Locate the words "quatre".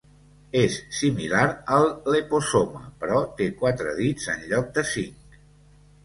3.59-3.93